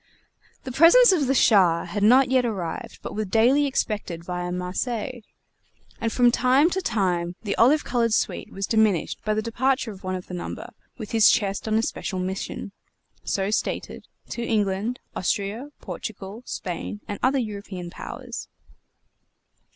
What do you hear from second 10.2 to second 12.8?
the number with his chest on a special mission